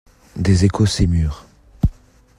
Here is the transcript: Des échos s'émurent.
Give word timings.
Des 0.35 0.65
échos 0.65 0.87
s'émurent. 0.87 1.45